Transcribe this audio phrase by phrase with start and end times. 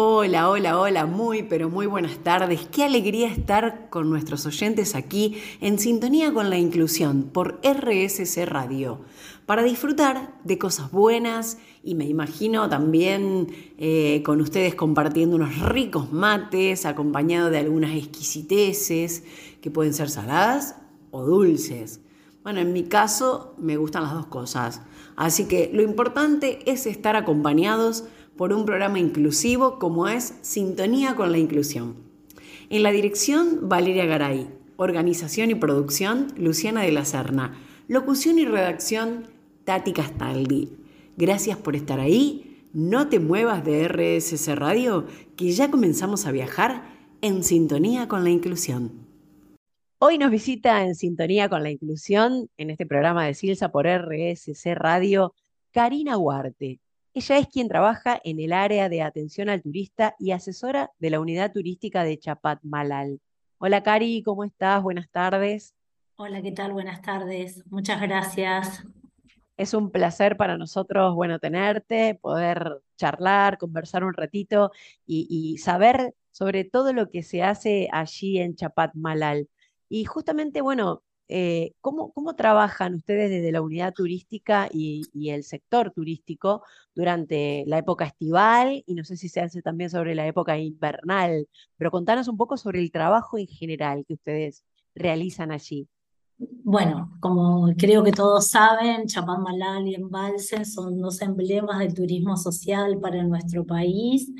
[0.00, 2.68] Hola, hola, hola, muy, pero muy buenas tardes.
[2.70, 9.00] Qué alegría estar con nuestros oyentes aquí en sintonía con la inclusión por RSC Radio,
[9.44, 16.12] para disfrutar de cosas buenas y me imagino también eh, con ustedes compartiendo unos ricos
[16.12, 19.24] mates acompañados de algunas exquisiteces
[19.60, 20.76] que pueden ser saladas
[21.10, 22.02] o dulces.
[22.44, 24.80] Bueno, en mi caso me gustan las dos cosas,
[25.16, 28.04] así que lo importante es estar acompañados
[28.38, 31.96] por un programa inclusivo como es Sintonía con la Inclusión.
[32.70, 34.48] En la dirección, Valeria Garay.
[34.76, 37.58] Organización y producción, Luciana de la Serna.
[37.88, 39.26] Locución y redacción,
[39.64, 40.70] Tati Castaldi.
[41.16, 42.62] Gracias por estar ahí.
[42.72, 46.84] No te muevas de RSC Radio, que ya comenzamos a viajar
[47.22, 48.92] en sintonía con la inclusión.
[49.98, 54.76] Hoy nos visita en sintonía con la inclusión, en este programa de Silsa por RSC
[54.76, 55.34] Radio,
[55.72, 56.78] Karina Huarte.
[57.18, 61.18] Ella es quien trabaja en el área de atención al turista y asesora de la
[61.18, 63.20] unidad turística de Chapat Malal.
[63.58, 64.80] Hola Cari, ¿cómo estás?
[64.84, 65.74] Buenas tardes.
[66.14, 66.72] Hola, ¿qué tal?
[66.72, 67.64] Buenas tardes.
[67.70, 68.84] Muchas gracias.
[69.56, 74.70] Es un placer para nosotros, bueno, tenerte, poder charlar, conversar un ratito
[75.04, 79.48] y, y saber sobre todo lo que se hace allí en Chapat Malal.
[79.88, 86.62] Y justamente, bueno, eh, ¿cómo, trabajan ustedes desde la unidad turística y, el sector turístico
[86.94, 88.82] durante la época estival?
[88.86, 92.56] Y no sé si se hace también sobre la época invernal, pero contanos un poco
[92.56, 95.88] sobre el trabajo en general que ustedes realizan allí.
[96.38, 102.36] Bueno, como creo que todos saben, Chapán Malal y Embalse son dos emblemas del turismo
[102.36, 104.30] social para nuestro país.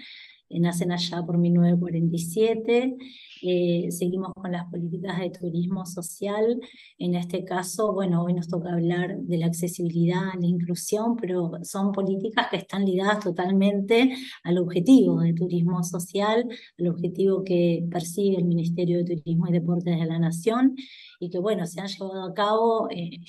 [0.51, 2.97] Nacen allá por 1947
[3.43, 6.61] eh, seguimos con las políticas de turismo social.
[6.99, 11.93] En este caso, bueno, hoy nos toca hablar de la accesibilidad, la inclusión, pero son
[11.93, 18.45] políticas que están ligadas totalmente al objetivo de turismo social, al objetivo que persigue el
[18.45, 20.77] Ministerio de Turismo y Deportes de la Nación
[21.21, 23.21] y que, bueno, se han llevado a cabo eh,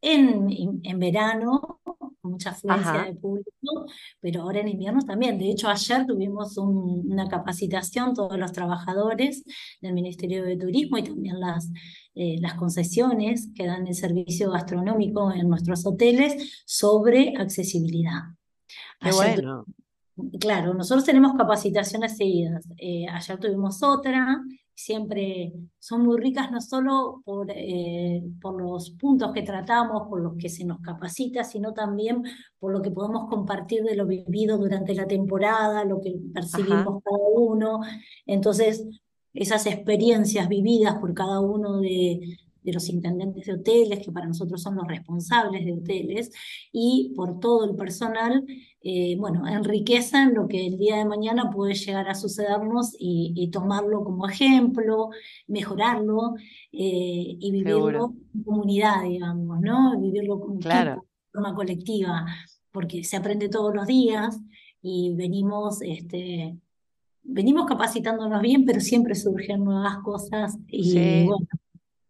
[0.00, 1.80] en, en verano
[2.24, 3.86] mucha afluencia de público,
[4.20, 5.38] pero ahora en invierno también.
[5.38, 9.44] De hecho, ayer tuvimos una capacitación, todos los trabajadores
[9.80, 11.70] del Ministerio de Turismo y también las,
[12.14, 18.22] eh, las concesiones que dan el servicio gastronómico en nuestros hoteles sobre accesibilidad.
[19.00, 19.64] Qué bueno.
[20.40, 22.68] Claro, nosotros tenemos capacitaciones seguidas.
[22.76, 24.40] Eh, ayer tuvimos otra,
[24.72, 30.36] siempre son muy ricas no solo por, eh, por los puntos que tratamos, por los
[30.36, 32.22] que se nos capacita, sino también
[32.60, 37.28] por lo que podemos compartir de lo vivido durante la temporada, lo que percibimos cada
[37.34, 37.80] uno.
[38.24, 38.86] Entonces,
[39.32, 44.62] esas experiencias vividas por cada uno de, de los intendentes de hoteles, que para nosotros
[44.62, 46.30] son los responsables de hoteles,
[46.72, 48.44] y por todo el personal,
[48.80, 54.02] eh, bueno, enriquecen lo que el día de mañana puede llegar a sucedernos y, tomarlo
[54.02, 55.10] como ejemplo,
[55.46, 56.34] mejorarlo
[56.72, 60.00] eh, y vivirlo en comunidad, digamos, ¿no?
[60.00, 61.04] Vivirlo como claro.
[61.30, 62.24] forma colectiva,
[62.72, 64.40] porque se aprende todos los días
[64.82, 66.56] y venimos, este,
[67.22, 71.46] venimos capacitándonos bien, pero siempre surgen nuevas cosas y bueno,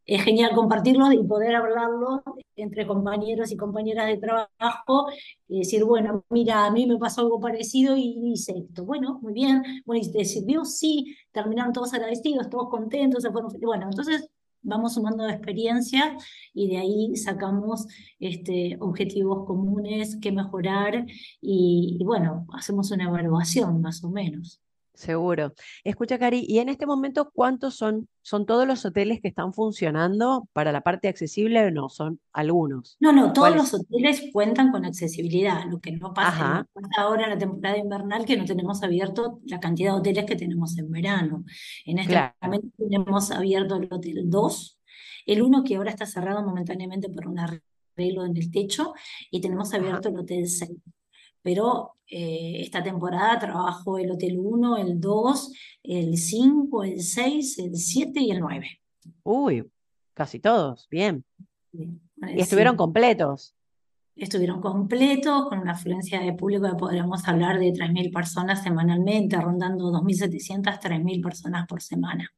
[0.06, 2.22] es genial compartirlo y poder hablarlo
[2.56, 5.06] entre compañeros y compañeras de trabajo
[5.48, 8.84] y decir, bueno, mira, a mí me pasó algo parecido y hice esto.
[8.84, 9.62] Bueno, muy bien.
[9.86, 10.64] Bueno, ¿y te sirvió?
[10.64, 11.16] Sí.
[11.32, 13.50] Terminaron todos agradecidos, todos contentos, se fueron.
[13.60, 14.28] Bueno, entonces
[14.62, 16.16] vamos sumando experiencia
[16.54, 17.86] y de ahí sacamos
[18.18, 21.06] este, objetivos comunes que mejorar
[21.40, 24.63] y bueno, hacemos una evaluación más o menos.
[24.94, 25.52] Seguro.
[25.82, 28.08] Escucha, Cari, ¿y en este momento cuántos son?
[28.22, 31.88] ¿Son todos los hoteles que están funcionando para la parte accesible o no?
[31.88, 32.96] Son algunos.
[33.00, 35.64] No, no, todos los hoteles cuentan con accesibilidad.
[35.68, 36.66] Lo que no pasa,
[36.96, 40.78] ahora en la temporada invernal que no tenemos abierto la cantidad de hoteles que tenemos
[40.78, 41.44] en verano.
[41.84, 44.80] En este momento tenemos abierto el hotel 2,
[45.26, 48.94] el 1 que ahora está cerrado momentáneamente por un arreglo en el techo,
[49.30, 50.70] y tenemos abierto el hotel 6
[51.44, 55.52] pero eh, esta temporada trabajo el Hotel 1, el 2,
[55.82, 58.80] el 5, el 6, el 7 y el 9.
[59.24, 59.70] Uy,
[60.14, 61.22] casi todos, bien.
[61.70, 63.54] y estuvieron completos.
[64.16, 69.92] Estuvieron completos, con una afluencia de público que podríamos hablar de 3.000 personas semanalmente, rondando
[69.92, 72.32] 2.700, 3.000 personas por semana.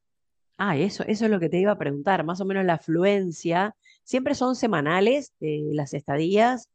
[0.57, 3.73] Ah, eso, eso es lo que te iba a preguntar, más o menos la afluencia.
[4.03, 6.69] ¿Siempre son semanales las estadías?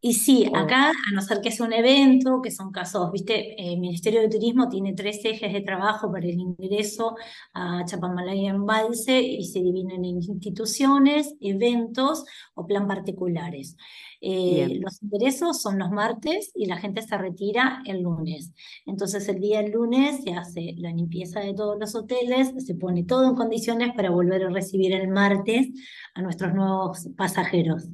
[0.00, 3.80] Y sí, acá, a no ser que sea un evento, que son casos, viste, el
[3.80, 7.16] Ministerio de Turismo tiene tres ejes de trabajo para el ingreso
[7.54, 13.76] a Chapamalay y Embalse y se dividen en instituciones, eventos o plan particulares.
[14.20, 18.52] Eh, los ingresos son los martes y la gente se retira el lunes.
[18.84, 23.04] Entonces el día del lunes se hace la limpieza de todos los hoteles, se pone
[23.04, 25.68] todo en condiciones para volver a recibir el martes
[26.14, 27.88] a nuestros nuevos pasajeros.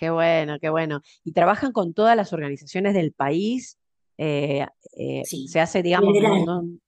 [0.00, 1.02] Qué bueno, qué bueno.
[1.24, 3.78] ¿Y trabajan con todas las organizaciones del país?
[4.16, 4.66] Eh,
[4.96, 6.16] eh, sí, se hace, digamos,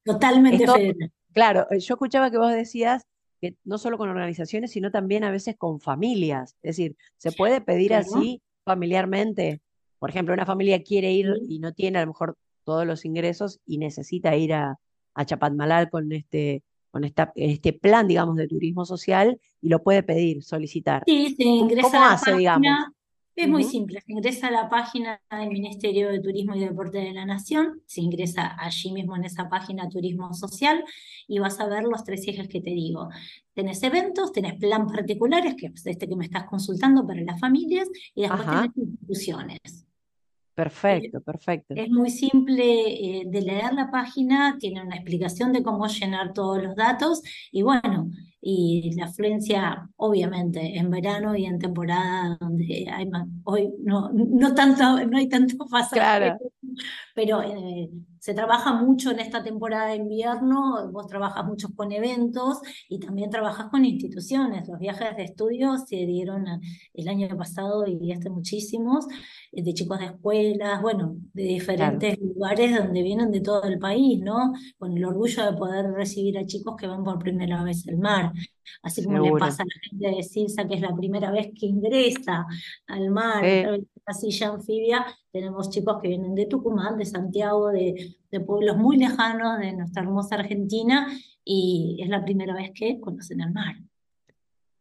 [0.03, 1.13] totalmente federal.
[1.35, 3.07] Claro, eh, yo escuchaba que vos decías
[3.39, 6.57] que no solo con organizaciones, sino también a veces con familias.
[6.63, 9.61] Es decir, se puede pedir así familiarmente.
[9.99, 13.61] Por ejemplo, una familia quiere ir y no tiene a lo mejor todos los ingresos
[13.67, 14.79] y necesita ir a,
[15.13, 16.63] a Chapatmalal con este
[16.93, 21.03] con esta, este plan, digamos, de turismo social y lo puede pedir, solicitar.
[21.07, 22.93] Sí, se ingresa a la página,
[23.35, 27.13] es muy simple, se ingresa a la página del Ministerio de Turismo y Deporte de
[27.13, 30.85] la Nación, se ingresa allí mismo en esa página Turismo Social
[31.27, 33.09] y vas a ver los tres ejes que te digo.
[33.55, 37.89] Tenés eventos, tenés plan particulares, que es este que me estás consultando para las familias,
[38.15, 39.87] y después tenés instituciones.
[40.55, 41.75] Perfecto, perfecto.
[41.75, 46.63] Es muy simple eh, de leer la página, tiene una explicación de cómo llenar todos
[46.63, 48.11] los datos y bueno,
[48.41, 54.55] y la afluencia obviamente en verano y en temporada donde hay más, hoy no, no,
[54.55, 56.35] tanto, no hay tanto pasaje,
[57.15, 57.89] pero eh,
[58.23, 63.31] se trabaja mucho en esta temporada de invierno, vos trabajas mucho con eventos y también
[63.31, 64.69] trabajas con instituciones.
[64.69, 66.47] Los viajes de estudio se dieron
[66.95, 69.07] el año pasado y este muchísimos,
[69.51, 74.21] eh, de chicos de escuelas, bueno, de diferentes lugares donde vienen de todo el país,
[74.21, 74.53] ¿no?
[74.79, 78.33] Con el orgullo de poder recibir a chicos que van por primera vez al mar.
[78.85, 81.67] Así como le pasa a la gente de Silsa, que es la primera vez que
[81.67, 82.47] ingresa
[82.87, 83.45] al mar,
[84.07, 88.17] la silla anfibia, tenemos chicos que vienen de Tucumán, de Santiago, de,
[88.47, 91.07] pueblos muy lejanos de nuestra hermosa Argentina,
[91.45, 93.77] y es la primera vez que conocen el mar.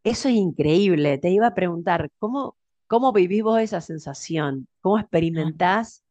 [0.04, 1.18] Eso es increíble.
[1.18, 2.56] Te iba a preguntar, ¿cómo,
[2.88, 4.68] cómo vivís vos esa sensación?
[4.80, 6.04] ¿Cómo experimentás?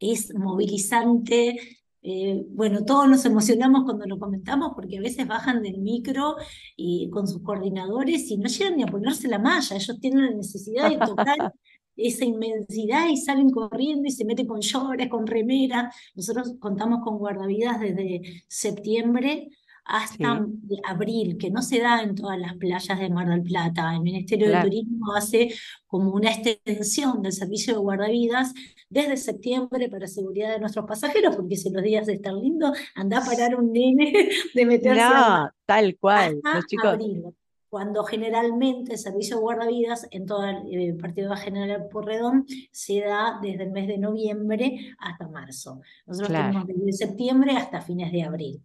[0.00, 1.56] Es movilizante,
[2.02, 6.36] eh, bueno, todos nos emocionamos cuando lo comentamos porque a veces bajan del micro
[6.76, 10.30] y con sus coordinadores y no llegan ni a ponerse la malla, ellos tienen la
[10.30, 11.52] necesidad de tocar
[11.98, 15.92] esa inmensidad y salen corriendo y se meten con llores, con remera.
[16.14, 19.48] Nosotros contamos con guardavidas desde septiembre
[19.88, 20.46] hasta
[20.84, 23.94] abril, que no se da en todas las playas de Mar del Plata.
[23.94, 25.54] El Ministerio de Turismo hace
[25.86, 28.52] como una extensión del servicio de guardavidas
[28.90, 33.24] desde septiembre para seguridad de nuestros pasajeros, porque si los días están lindos, anda a
[33.24, 34.12] parar un nene
[34.54, 36.92] de meterse no, tal cual, los chicos.
[36.92, 37.24] Abril
[37.68, 43.64] cuando generalmente el servicio de guardavidas en todo el partido General Porredón se da desde
[43.64, 45.80] el mes de noviembre hasta marzo.
[46.06, 48.62] Nosotros tenemos desde septiembre hasta fines de abril.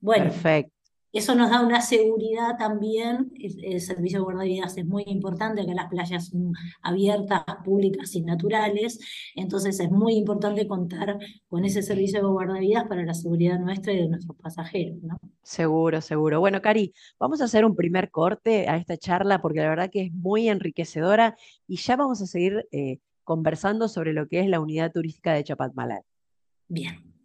[0.00, 0.75] Bueno, Perfecto.
[1.16, 3.32] Eso nos da una seguridad también.
[3.40, 6.52] El, servicio de guardavidas es muy importante, que las playas son
[6.82, 9.00] abiertas, públicas y naturales.
[9.34, 11.18] Entonces es muy importante contar
[11.48, 15.02] con ese servicio de guardavidas para la seguridad nuestra y de nuestros pasajeros.
[15.02, 15.18] ¿no?
[15.42, 16.40] Seguro, seguro.
[16.40, 20.02] Bueno, Cari, vamos a hacer un primer corte a esta charla porque la verdad que
[20.02, 21.34] es muy enriquecedora
[21.66, 25.44] y ya vamos a seguir eh, conversando sobre lo que es la unidad turística de
[25.44, 26.02] Chapatmalal.
[26.68, 27.15] Bien.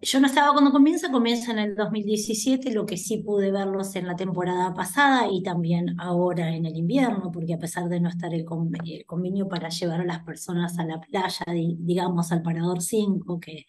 [0.00, 4.06] yo no estaba cuando comienza, comienza en el 2017, lo que sí pude verlos en
[4.06, 8.32] la temporada pasada y también ahora en el invierno, porque a pesar de no estar
[8.34, 11.44] el, convenio para llevar a las personas a la playa,
[11.78, 13.66] digamos al Parador 5, que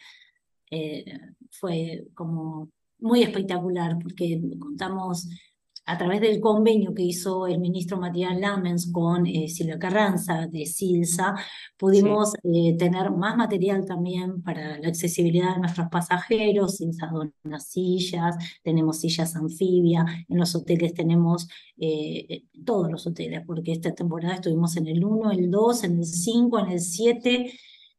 [0.72, 1.20] eh,
[1.52, 5.28] fue como muy espectacular, porque contamos
[5.86, 10.66] a través del convenio que hizo el ministro Matías Lamens con eh, Silvia Carranza de
[10.66, 11.36] Silsa,
[11.78, 16.78] pudimos eh, tener más material también para la accesibilidad de nuestros pasajeros.
[16.78, 23.72] Silsa dona sillas, tenemos sillas anfibia, en los hoteles tenemos eh, todos los hoteles, porque
[23.72, 27.52] esta temporada estuvimos en el 1, el 2, en el 5, en el 7,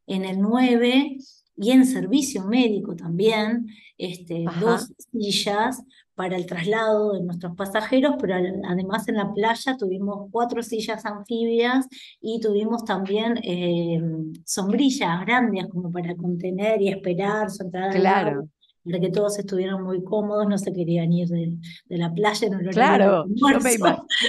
[0.09, 1.19] en el 9
[1.57, 3.67] y en servicio médico también,
[3.99, 5.83] este, dos sillas
[6.15, 8.35] para el traslado de nuestros pasajeros, pero
[8.69, 11.87] además en la playa tuvimos cuatro sillas anfibias
[12.21, 14.01] y tuvimos también eh,
[14.45, 17.91] sombrillas grandes como para contener y esperar su entrada.
[17.91, 18.49] Claro.
[18.83, 21.59] Para que todos estuvieran muy cómodos, no se querían ir de,
[21.89, 22.49] la playa.
[22.71, 23.27] Claro,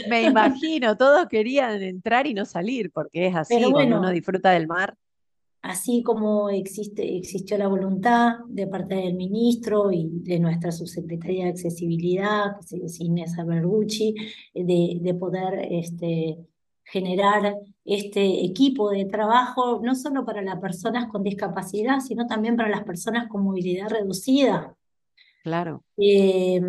[0.09, 4.67] me, imagino, todos querían entrar y no salir, porque es así, cuando uno disfruta del
[4.67, 4.97] mar
[5.61, 11.51] así como existe, existió la voluntad de parte del ministro y de nuestra subsecretaría de
[11.51, 14.15] accesibilidad, que es Inés Albergucci,
[14.53, 16.37] de, de poder este,
[16.83, 22.69] generar este equipo de trabajo, no solo para las personas con discapacidad, sino también para
[22.69, 24.75] las personas con movilidad reducida.
[25.43, 25.83] Claro.
[25.97, 26.61] Eh,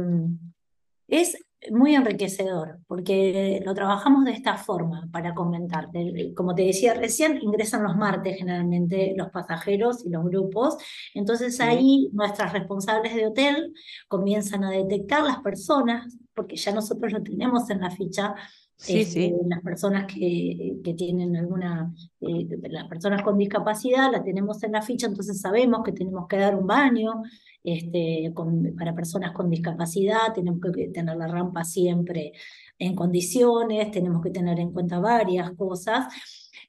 [1.09, 1.37] es
[1.71, 6.33] muy enriquecedor, porque lo trabajamos de esta forma para comentarte.
[6.35, 10.77] Como te decía recién, ingresan los martes generalmente los pasajeros y los grupos,
[11.15, 13.73] entonces ahí nuestras responsables de hotel
[14.09, 18.35] comienzan a detectar las personas, porque ya nosotros lo tenemos en la ficha,
[18.79, 19.25] Sí, sí.
[19.25, 24.73] Este, las personas que, que tienen alguna, eh, las personas con discapacidad, las tenemos en
[24.73, 27.23] la ficha, entonces sabemos que tenemos que dar un baño,
[27.65, 28.33] este,
[28.79, 32.33] para personas con discapacidad, tenemos que tener la rampa siempre
[32.79, 36.07] en condiciones, tenemos que tener en cuenta varias cosas.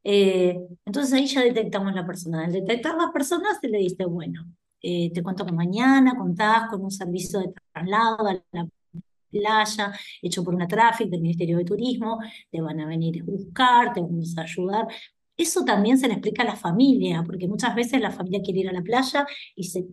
[0.04, 2.46] Eh, entonces ahí ya detectamos la persona.
[2.46, 4.46] Al detectar las personas se le dice, bueno,
[4.82, 8.68] eh, te cuento que mañana contás con un servicio de traslado a la
[9.30, 12.20] playa hecho por una tráfico del Ministerio de Turismo,
[12.52, 14.88] te van a venir a buscar, te vamos a ayudar.
[15.38, 18.70] Eso también se le explica a la familia, porque muchas veces la familia quiere ir
[18.70, 19.86] a la playa y se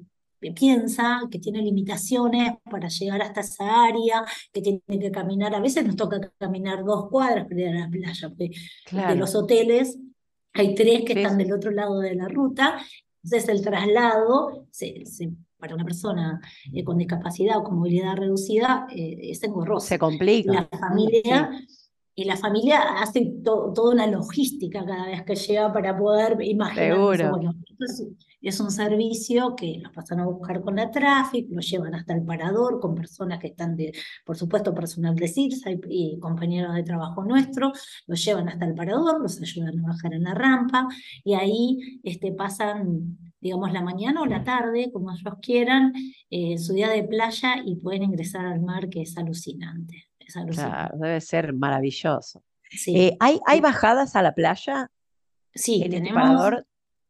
[0.55, 5.85] piensa que tiene limitaciones para llegar hasta esa área, que tiene que caminar, a veces
[5.87, 8.51] nos toca caminar dos cuadras para ir a la playa, porque
[8.91, 9.99] de los hoteles
[10.53, 12.79] hay tres que están del otro lado de la ruta,
[13.23, 14.67] entonces el traslado
[15.59, 16.41] para una persona
[16.73, 19.87] eh, con discapacidad o con movilidad reducida eh, es engorroso.
[19.87, 20.53] Se complica.
[20.53, 21.51] La familia
[22.19, 26.99] y la familia hace toda una logística cada vez que llega para poder imaginar.
[26.99, 27.53] Bueno,
[28.41, 32.25] es, un servicio que los pasan a buscar con la tráfico, los llevan hasta el
[32.25, 33.93] parador con personas que están de,
[34.25, 37.71] por supuesto, personal de CIRSA y, compañeros de trabajo nuestro,
[38.07, 40.89] los llevan hasta el parador, los ayudan a bajar en la rampa
[41.23, 45.93] y ahí este, pasan digamos, la mañana o la tarde, como ellos quieran,
[46.31, 50.09] eh, su día de playa y pueden ingresar al mar, que es alucinante.
[50.51, 52.43] Claro, debe ser maravilloso.
[52.89, 54.91] Eh, ¿hay, ¿Hay bajadas a la playa?
[55.55, 56.67] Sí, en el parador.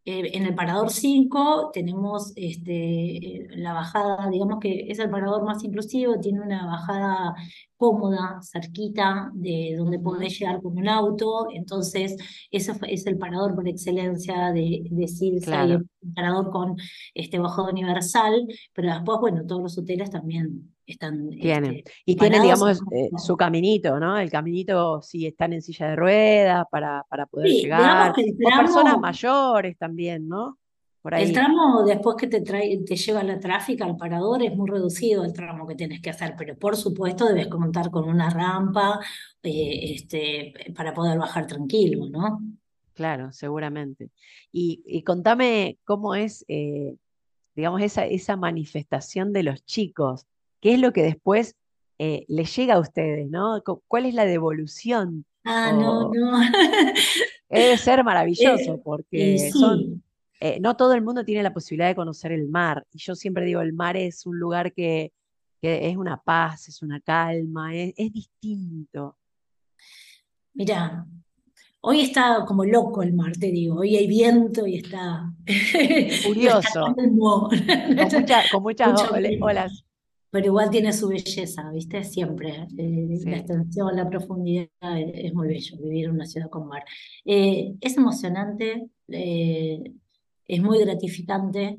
[0.08, 5.64] Eh, en el parador 5 tenemos este, la bajada, digamos que es el parador más
[5.64, 7.34] inclusivo, tiene una bajada
[7.76, 12.16] cómoda, cerquita de donde podés llegar con un auto, entonces
[12.52, 16.76] ese es el parador por excelencia de, de el parador con
[17.12, 21.30] este bajado universal, pero después, bueno, todos los hoteles también están.
[21.30, 21.76] Tienen.
[21.76, 24.18] Este, y tienen, digamos, eh, su caminito, ¿no?
[24.18, 28.12] El caminito, si están en silla de ruedas para, para poder llegar.
[28.12, 30.58] o personas mayores también, ¿no?
[31.02, 31.24] Por ahí.
[31.24, 35.24] El tramo después que te, trae, te lleva la tráfica al parador es muy reducido
[35.24, 38.98] el tramo que tienes que hacer, pero por supuesto debes contar con una rampa
[39.42, 42.40] eh, este, para poder bajar tranquilo, ¿no?
[42.94, 44.10] Claro, seguramente.
[44.50, 46.96] Y, y contame cómo es, eh,
[47.54, 50.26] digamos, esa, esa manifestación de los chicos
[50.60, 51.54] qué es lo que después
[51.98, 53.62] eh, les llega a ustedes, ¿no?
[53.88, 55.25] ¿Cuál es la devolución?
[55.44, 56.40] Ah, no, no.
[57.48, 60.02] Debe ser maravilloso eh, porque son,
[60.40, 62.86] eh, no todo el mundo tiene la posibilidad de conocer el mar.
[62.92, 65.12] Y yo siempre digo, el mar es un lugar que,
[65.62, 69.16] es una paz, es una calma, es, distinto.
[70.54, 71.06] Mira,
[71.88, 73.76] Hoy está como loco el mar, te digo.
[73.76, 75.32] Hoy hay viento y está.
[76.26, 76.94] Curioso.
[76.96, 77.14] con,
[78.62, 78.96] muchas
[79.40, 79.84] olas
[80.30, 82.04] pero igual tiene su belleza, ¿viste?
[82.04, 82.66] Siempre.
[82.78, 86.85] Eh, la extensión, la profundidad, es, muy bello vivir en una ciudad con mar.
[87.25, 89.92] Eh, es emocionante, eh,
[90.47, 91.78] es muy gratificante.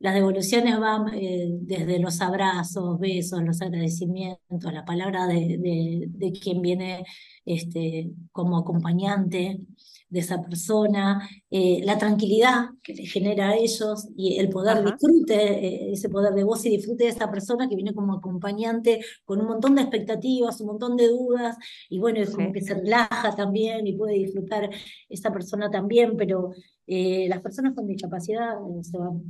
[0.00, 6.62] Las devoluciones van eh, desde los abrazos, besos, los agradecimientos, la palabra de, de, quien
[6.62, 7.04] viene
[7.44, 9.60] este, como acompañante
[10.08, 15.66] de esa persona, eh, la tranquilidad que le genera a ellos y el poder disfrute,
[15.66, 19.40] eh, ese poder de voz y disfrute de esa persona que viene como acompañante con
[19.40, 21.56] un montón de expectativas, un montón de dudas,
[21.90, 24.70] y bueno, es como que se relaja también y puede disfrutar
[25.08, 26.52] esa persona también, pero
[26.86, 29.22] las personas con discapacidad se van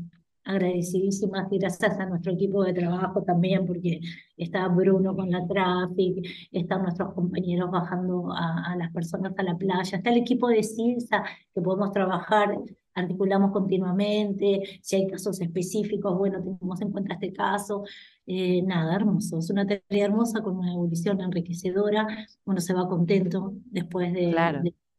[0.49, 4.01] agradecidísimas y gracias a nuestro equipo de trabajo también, porque
[4.37, 9.99] está Bruno con la traffic, están nuestros compañeros bajando a, las personas a la playa,
[9.99, 11.23] está el equipo de CILSA
[11.55, 12.59] que podemos trabajar,
[12.95, 17.85] articulamos continuamente, si hay casos específicos, bueno, tenemos en cuenta este caso,
[18.27, 22.07] eh, nada, hermoso, es una tarea hermosa con una evolución enriquecedora,
[22.47, 24.35] uno se va contento después de,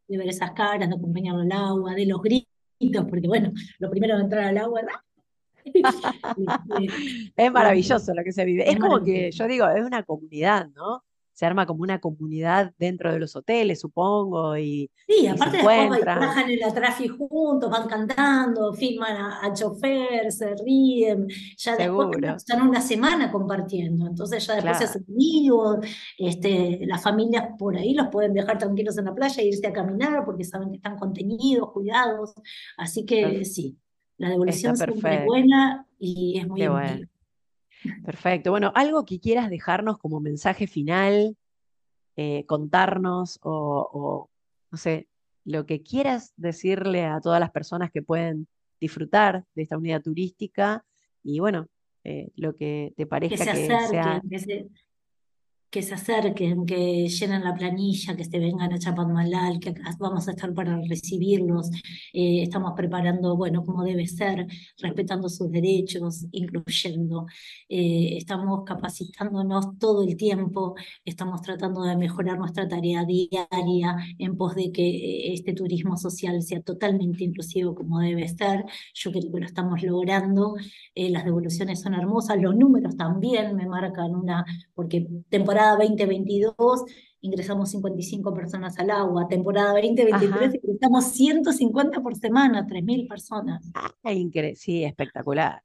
[0.07, 2.47] de, ver esas caras, de acompañarlo al agua, de los gritos,
[3.09, 4.81] porque bueno, lo primero de entrar al agua,
[7.35, 8.69] es maravilloso lo que se vive.
[8.69, 11.03] Es, como que, yo digo, es una comunidad, ¿no?
[11.33, 16.51] Se arma como una comunidad dentro de los hoteles, supongo, y Sí, aparte después trabajan
[16.51, 22.79] en la tráfico juntos, van cantando, filman a, chofer, se ríen, ya después están una
[22.79, 25.77] semana compartiendo, entonces ya después se hacen amigos,
[26.17, 29.73] este, las familias por ahí los pueden dejar tranquilos en la playa e irse a
[29.73, 32.33] caminar porque saben que están contenidos, cuidados,
[32.77, 33.79] así que sí,
[34.19, 37.09] la devolución es muy buena y es muy buena.
[38.03, 38.51] Perfecto.
[38.51, 41.37] Bueno, algo que quieras dejarnos como mensaje final,
[42.17, 44.29] eh, contarnos o,
[44.69, 45.07] no sé,
[45.45, 48.47] lo que quieras decirle a todas las personas que pueden
[48.79, 50.85] disfrutar de esta unidad turística
[51.23, 51.67] y bueno,
[52.03, 54.67] eh, lo que te parezca que, sea que se
[55.77, 60.79] acerquen, que llenen la planilla, que se vengan a Chapadmalal, que vamos a estar para
[60.81, 61.69] recibirlos.
[62.13, 64.47] Eh, estamos preparando, bueno, como debe ser,
[64.79, 67.27] respetando sus derechos, incluyendo.
[67.67, 74.55] Eh, estamos capacitándonos todo el tiempo, estamos tratando de mejorar nuestra tarea diaria en pos
[74.55, 78.65] de que eh, este turismo social sea totalmente inclusivo como debe ser.
[78.93, 80.55] Yo creo que lo estamos logrando.
[80.95, 86.85] las devoluciones son hermosas, los números también me marcan una, porque temporada temporada 2022
[87.21, 93.69] ingresamos 55 personas al agua, temporada 2023 ingresamos 150 por semana, 3.000 personas.
[93.73, 93.91] Ah,
[94.55, 95.61] sí, espectacular.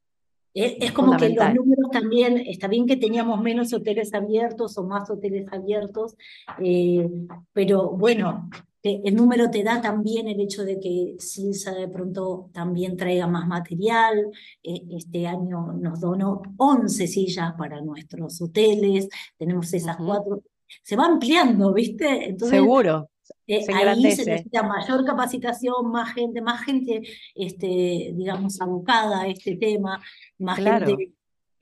[0.53, 5.11] Es, como que los números también, está bien que teníamos menos hoteles abiertos o más
[5.11, 6.17] hoteles abiertos,
[6.61, 7.09] eh,
[7.53, 8.49] pero bueno,
[8.85, 13.47] el número te da también el hecho de que Silsa de pronto también traiga más
[13.47, 14.31] material.
[14.63, 20.43] Eh, este año nos donó 11 sillas para nuestros hoteles, tenemos esas cuatro.
[20.83, 22.27] Se va ampliando, ¿viste?
[22.27, 23.09] Entonces, Seguro.
[23.47, 27.01] Eh, ahí se necesita mayor capacitación, más gente, más gente,
[27.35, 30.03] este, digamos, abocada a este tema,
[30.39, 31.15] más gente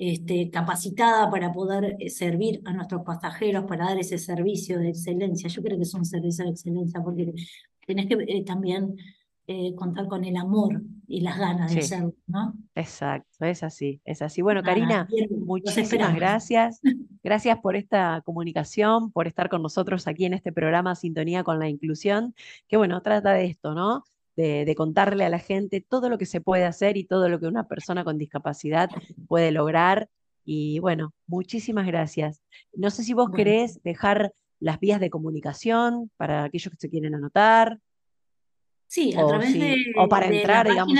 [0.04, 5.48] este, capacitada para poder eh, servir a nuestros pasajeros, para dar ese servicio de excelencia.
[5.48, 7.32] Yo creo que es un servicio de excelencia porque
[7.86, 8.96] tenés que eh, también
[9.46, 12.52] eh, contar con el amor y las ganas de ser, ¿no?
[12.74, 14.42] Exacto, es así, es así.
[14.42, 16.80] Bueno, Karina, muchísimas gracias.
[17.22, 21.68] Gracias por esta comunicación, por estar con nosotros aquí en este programa Sintonía con la
[21.68, 22.34] Inclusión,
[22.66, 24.02] que bueno, trata de esto, ¿no?
[24.36, 27.46] De, contarle a la gente todo lo que se puede hacer y todo lo que
[27.46, 28.90] una persona con discapacidad
[29.28, 30.08] puede lograr.
[30.44, 32.42] Y bueno, muchísimas gracias.
[32.72, 37.14] No sé si vos querés dejar las vías de comunicación para aquellos que se quieren
[37.14, 37.78] anotar.
[38.86, 40.94] Sí, a través de, o para entrar, digamos.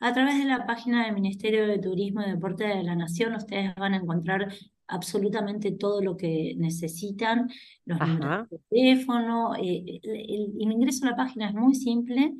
[0.00, 3.72] A través de la página del Ministerio de Turismo y Deporte de la Nación, ustedes
[3.76, 4.52] van a encontrar
[4.88, 7.50] absolutamente todo lo que necesitan,
[7.84, 9.54] los números de teléfono.
[9.56, 12.32] Eh, el, ingreso a la página es muy simple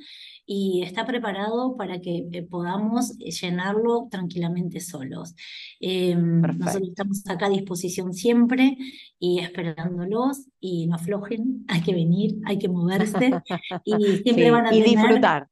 [0.46, 5.34] y está preparado para que eh, podamos llenarlo tranquilamente solos.
[5.80, 8.76] Em, nosotros estamos acá a disposición siempre
[9.18, 13.32] y esperándolos y no aflojen, hay que venir, hay que moverse
[13.84, 15.48] y siempre van a y disfrutar.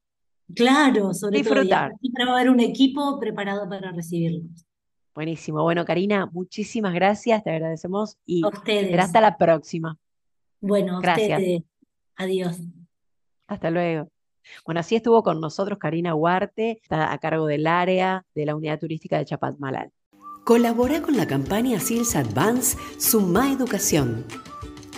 [0.53, 1.91] Claro, sobre disfrutar.
[1.91, 1.99] todo.
[2.01, 4.65] Siempre va a haber un equipo preparado para recibirlos.
[5.13, 5.63] Buenísimo.
[5.63, 8.97] Bueno, Karina, muchísimas gracias, te agradecemos y ustedes.
[8.97, 9.97] hasta la próxima.
[10.61, 11.41] Bueno, gracias.
[12.15, 12.57] Adiós.
[13.47, 14.09] Hasta luego.
[14.65, 18.79] Bueno, así estuvo con nosotros Karina Huarte, está a cargo del área de la unidad
[18.79, 19.91] turística de Chapadmalal.
[20.45, 24.25] Colabora con la campaña SILS Advance Suma Educación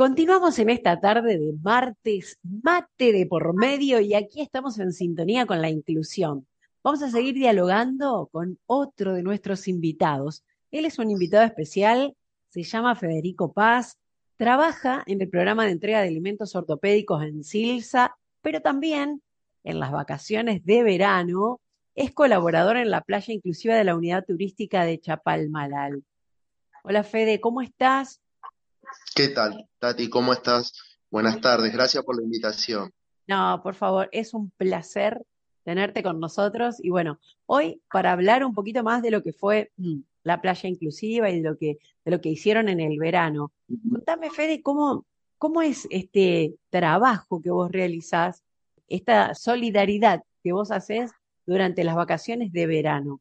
[0.00, 5.44] Continuamos en esta tarde de martes, mate de por medio, y aquí estamos en sintonía
[5.44, 6.46] con la inclusión.
[6.82, 10.42] Vamos a seguir dialogando con otro de nuestros invitados.
[10.70, 12.16] Él es un invitado especial,
[12.48, 13.98] se llama Federico Paz,
[14.38, 19.20] trabaja en el programa de entrega de alimentos ortopédicos en Silsa, pero también
[19.64, 21.60] en las vacaciones de verano
[21.94, 26.02] es colaborador en la playa inclusiva de la unidad turística de Chapalmalal.
[26.84, 28.22] Hola Fede, ¿cómo estás?
[29.14, 30.08] ¿Qué tal, Tati?
[30.08, 30.72] ¿Cómo estás?
[31.10, 32.92] Buenas tardes, gracias por la invitación.
[33.26, 35.24] No, por favor, es un placer
[35.64, 36.76] tenerte con nosotros.
[36.82, 40.68] Y bueno, hoy para hablar un poquito más de lo que fue mm, la playa
[40.68, 43.52] inclusiva y de lo que, de lo que hicieron en el verano.
[43.90, 45.06] Contame, Fede, ¿cómo,
[45.38, 48.42] cómo es este trabajo que vos realizás,
[48.88, 51.12] esta solidaridad que vos haces
[51.46, 53.20] durante las vacaciones de verano?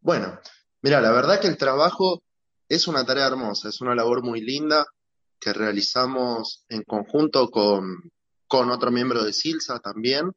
[0.00, 0.38] Bueno,
[0.82, 2.22] mira, la verdad que el trabajo
[2.74, 4.86] es una tarea hermosa, es una labor muy linda
[5.38, 8.10] que realizamos en conjunto con,
[8.48, 10.32] con otro miembro de Silsa también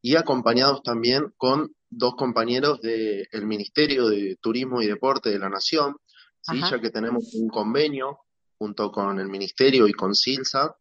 [0.00, 5.96] y acompañados también con dos compañeros del Ministerio de Turismo y Deporte de la Nación,
[6.40, 6.60] ¿sí?
[6.60, 8.20] ya que tenemos un convenio
[8.56, 10.76] junto con el Ministerio y con Silsa,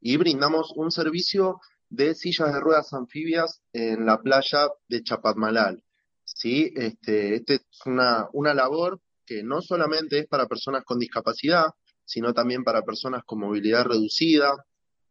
[0.00, 5.82] y brindamos un servicio de sillas de ruedas anfibias en la playa de Chapatmalal.
[6.24, 6.72] ¿sí?
[6.74, 11.66] Este, este es una, una labor que no solamente es para personas con discapacidad,
[12.04, 14.54] sino también para personas con movilidad reducida,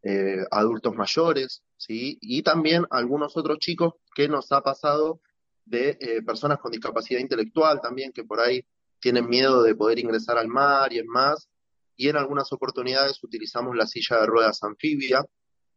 [0.01, 2.17] eh, adultos mayores, ¿sí?
[2.21, 5.19] y también algunos otros chicos que nos ha pasado
[5.65, 8.63] de eh, personas con discapacidad intelectual también, que por ahí
[8.99, 11.49] tienen miedo de poder ingresar al mar y en más,
[11.97, 15.25] y en algunas oportunidades utilizamos la silla de ruedas anfibia,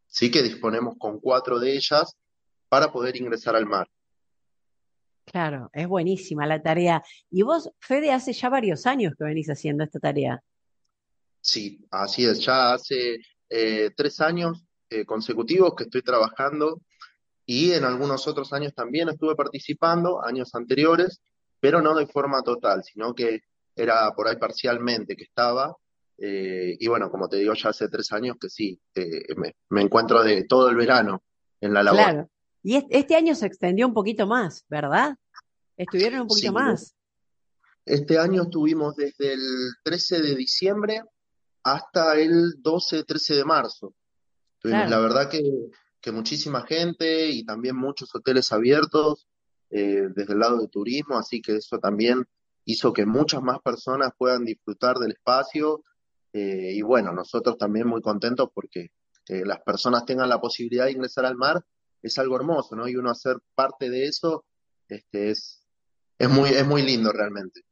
[0.06, 2.16] sí que disponemos con cuatro de ellas
[2.68, 3.88] para poder ingresar al mar.
[5.30, 7.02] Claro, es buenísima la tarea.
[7.30, 10.42] Y vos, Fede, hace ya varios años que venís haciendo esta tarea.
[11.40, 16.80] Sí, así es, ya hace eh, tres años eh, consecutivos que estoy trabajando
[17.44, 21.20] y en algunos otros años también estuve participando, años anteriores,
[21.60, 23.40] pero no de forma total, sino que
[23.76, 25.74] era por ahí parcialmente que estaba.
[26.16, 28.80] Eh, y bueno, como te digo, ya hace tres años que sí,
[29.70, 31.22] me, encuentro de todo el verano
[31.60, 32.02] en la labor.
[32.02, 32.30] Claro.
[32.62, 35.16] Y este año se extendió un poquito más, ¿verdad?
[35.76, 36.94] Estuvieron un poquito más.
[37.84, 41.02] Este año estuvimos desde el 13 de diciembre
[41.62, 43.94] hasta el 12, 13 de marzo.
[44.60, 45.42] Tuvimos, la verdad que,
[46.00, 49.28] que, muchísima gente y también muchos hoteles abiertos
[49.70, 52.26] eh, desde el lado de turismo, así que eso también
[52.64, 55.84] hizo que muchas más personas puedan disfrutar del espacio.
[56.32, 58.90] Eh, y bueno, nosotros también muy contentos porque
[59.28, 61.64] eh, las personas tengan la posibilidad de ingresar al mar
[62.02, 62.88] es algo hermoso, ¿no?
[62.88, 64.44] Y uno hacer parte de eso
[64.88, 65.66] este, es,
[66.18, 67.62] es, muy, es muy lindo realmente.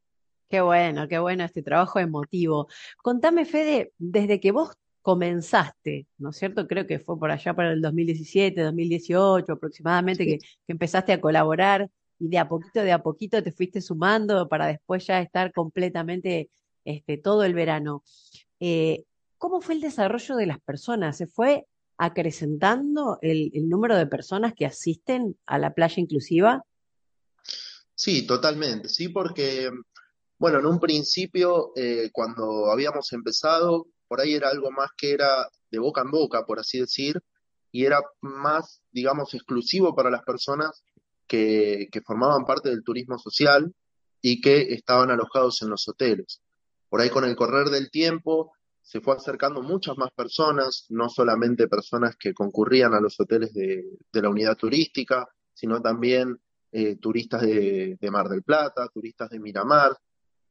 [0.49, 2.67] Qué bueno, qué bueno este trabajo emotivo.
[3.01, 6.67] Contame, Fede, desde que vos comenzaste, ¿no es cierto?
[6.67, 12.27] Creo que fue por allá para el 2017, 2018 aproximadamente que, empezaste a colaborar y
[12.27, 16.49] de a poquito, de a poquito te fuiste sumando para después ya estar completamente
[16.83, 18.03] este, todo el verano.
[18.59, 19.05] Eh,
[19.37, 21.17] ¿Cómo fue el desarrollo de las personas?
[21.17, 21.65] ¿Se fue
[21.97, 26.63] acrecentando el, número de personas que asisten a la playa inclusiva?
[27.95, 29.71] Sí, totalmente, sí, porque,
[30.37, 35.49] bueno, en un principio, eh, cuando habíamos empezado, por ahí era algo más que era
[35.71, 37.19] de boca en boca, por así decir,
[37.71, 40.83] y era más, digamos, exclusivo para las personas
[41.27, 43.73] que, que formaban parte del turismo social
[44.21, 46.41] y que estaban alojados en los hoteles.
[46.89, 48.53] Por ahí con el correr del tiempo
[48.87, 53.83] se fue acercando muchas más personas, no solamente personas que concurrían a los hoteles de,
[54.13, 56.39] la unidad turística, sino también
[56.71, 59.91] eh, turistas de, Mar del Plata, turistas de Miramar.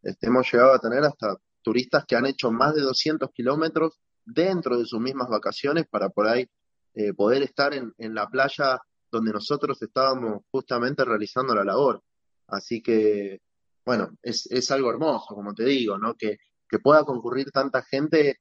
[0.02, 4.76] Este, hemos llegado a tener hasta turistas que han hecho más de 200 kilómetros dentro
[4.76, 6.46] de sus mismas vacaciones para por ahí
[6.92, 8.78] eh, poder estar en, la playa
[9.10, 12.02] donde nosotros estábamos justamente realizando la labor.
[12.48, 13.40] Así que,
[13.86, 16.14] bueno, es, es algo hermoso, como te digo, ¿no?
[16.16, 16.36] Que,
[16.68, 18.40] que pueda concurrir tanta gente,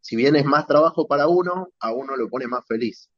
[0.00, 3.10] si bien es más trabajo para uno, a uno lo pone más feliz.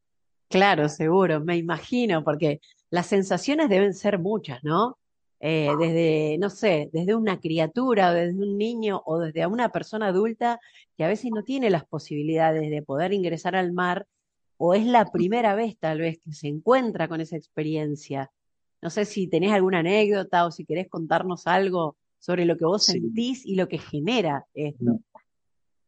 [0.49, 4.99] Claro, seguro, me imagino, porque las sensaciones deben ser muchas, ¿no?
[5.41, 10.59] Eh, desde, no sé, desde una criatura, desde un niño o desde una persona adulta
[10.97, 14.07] que a veces no tiene las posibilidades de poder ingresar al mar
[14.57, 18.31] o es la primera vez tal vez que se encuentra con esa experiencia.
[18.81, 22.87] No sé si tenés alguna anécdota o si querés contarnos algo sobre lo que vos
[22.87, 24.99] sentís y lo que genera esto.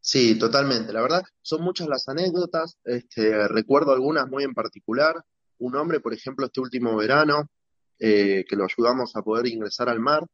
[0.01, 0.93] Sí, totalmente.
[0.93, 2.77] La verdad, son muchas las anécdotas.
[2.85, 5.15] Este, recuerdo algunas muy en particular.
[5.57, 7.49] Un hombre, por ejemplo, este último verano,
[7.99, 10.27] eh, que lo ayudamos a poder ingresar al mar,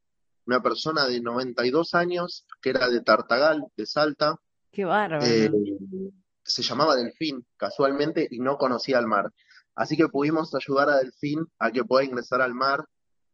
[0.44, 4.34] una persona de 92 años que era de Tartagal, de Salta.
[4.72, 5.24] Qué bárbaro.
[5.24, 5.52] Eh,
[6.42, 9.30] se llamaba Delfín, casualmente, y no conocía el mar.
[9.76, 12.84] Así que pudimos ayudar a Delfín a que pueda ingresar al mar.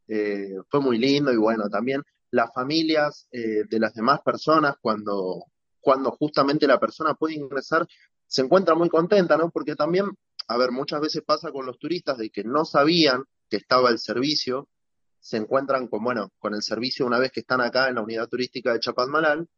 [0.06, 5.44] Eh, fue muy lindo y bueno, también las familias eh, de las demás personas, cuando,
[5.80, 7.86] cuando justamente la persona puede ingresar,
[8.26, 9.50] se encuentra muy contenta, ¿no?
[9.50, 10.06] Porque también,
[10.46, 13.98] a ver, muchas veces pasa con los turistas de que no sabían que estaba el
[13.98, 14.68] servicio,
[15.20, 18.28] se encuentran con, bueno, con el servicio una vez que están acá en la unidad
[18.28, 19.48] turística de Chapadmalal,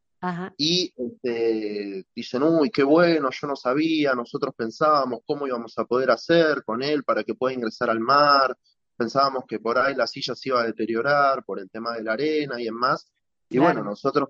[0.58, 6.10] y este, dicen, uy, qué bueno, yo no sabía, nosotros pensábamos cómo íbamos a poder
[6.10, 8.54] hacer con él para que pueda ingresar al mar,
[9.00, 12.12] pensábamos que por ahí la silla se iba a deteriorar por el tema de la
[12.12, 13.10] arena y demás.
[13.48, 14.28] Y bueno, nosotros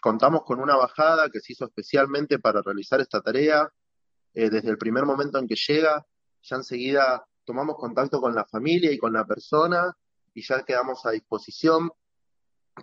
[0.00, 3.70] contamos con una bajada que se hizo especialmente para realizar esta tarea.
[4.32, 6.06] Eh, desde el primer momento en que llega,
[6.42, 9.94] ya enseguida tomamos contacto con la familia y con la persona
[10.32, 11.90] y ya quedamos a disposición.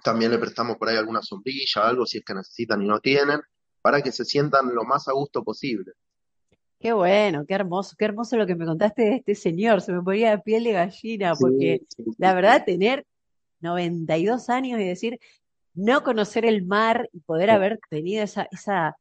[0.03, 3.41] También le prestamos por ahí alguna sombrilla, algo si es que necesitan y no tienen,
[3.81, 5.93] para que se sientan lo más a gusto posible.
[6.83, 10.01] Qué bueno, qué hermoso, qué hermoso lo que me contaste de este señor, se me
[10.01, 11.83] ponía de piel de gallina, porque
[12.17, 13.05] la verdad tener
[13.61, 15.17] 92 años y decir,
[15.73, 18.97] no conocer el mar y poder haber tenido esa, esa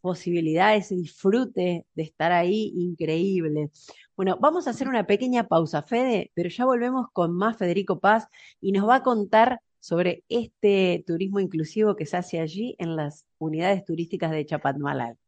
[0.00, 3.70] posibilidad, ese disfrute de estar ahí, increíble.
[4.16, 8.26] Bueno, vamos a hacer una pequeña pausa, Fede, pero ya volvemos con más Federico Paz
[8.60, 13.26] y nos va a contar sobre este turismo inclusivo que se hace allí en las
[13.38, 15.18] unidades turísticas de Chapatmalal.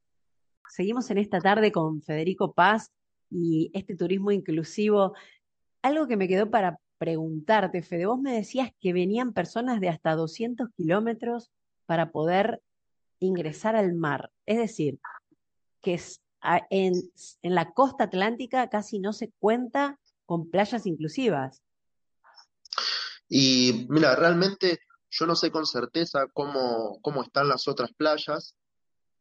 [0.68, 2.92] Seguimos en esta tarde con Federico Paz
[3.30, 5.14] y este turismo inclusivo.
[5.82, 10.14] Algo que me quedó para preguntarte, Fede, vos me decías que venían personas de hasta
[10.14, 11.50] 200 kilómetros
[11.86, 12.62] para poder
[13.18, 14.30] ingresar al mar.
[14.46, 14.98] Es decir,
[15.82, 16.00] que
[16.70, 16.94] en,
[17.42, 21.62] en la costa atlántica casi no se cuenta con playas inclusivas.
[23.28, 24.78] Y mira, realmente
[25.10, 28.56] yo no sé con certeza cómo, cómo están las otras playas,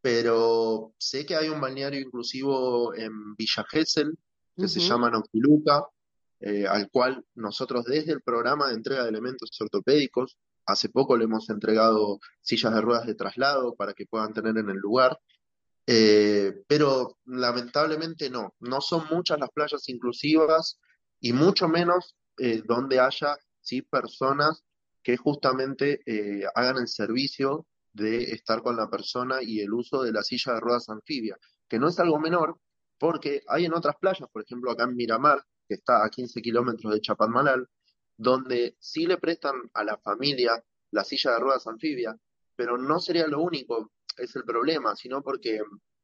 [0.04, 4.14] pero sé que hay un balneario inclusivo en Villa Gesell
[4.58, 5.88] que se llama Noctiluca,
[6.42, 11.24] eh, al cual nosotros desde el programa de entrega de elementos ortopédicos, hace poco le
[11.24, 15.18] hemos entregado sillas de ruedas de traslado para que puedan tener en el lugar,
[15.88, 20.82] eh, pero lamentablemente no, no son muchas las playas inclusivas
[21.22, 23.84] y mucho menos eh, donde haya ¿sí?
[23.84, 24.66] personas
[25.02, 26.02] que justamente
[26.56, 30.60] hagan el servicio de estar con la persona y el uso de la silla de
[30.60, 32.60] ruedas anfibia, que no es algo menor,
[32.98, 36.94] porque hay en otras playas, por ejemplo acá en Miramar, que está a 15 kilómetros
[36.94, 37.68] de Chapadmalal,
[38.18, 42.18] donde sí le prestan a la familia la silla de ruedas anfibia,
[42.56, 45.60] pero no sería lo único, es el problema, sino porque,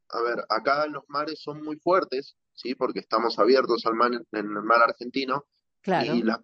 [0.09, 2.75] a ver, acá los mares son muy fuertes, ¿sí?
[2.75, 5.45] Porque estamos abiertos al mar, en el mar argentino,
[5.85, 6.39] y las,